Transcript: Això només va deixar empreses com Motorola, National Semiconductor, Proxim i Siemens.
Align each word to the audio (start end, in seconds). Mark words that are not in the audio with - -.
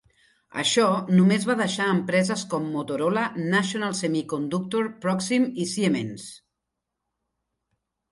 Això 0.61 0.83
només 1.17 1.43
va 1.49 1.55
deixar 1.59 1.89
empreses 1.97 2.45
com 2.53 2.65
Motorola, 2.75 3.25
National 3.55 3.93
Semiconductor, 3.99 4.87
Proxim 5.05 5.45
i 5.65 5.69
Siemens. 5.73 6.25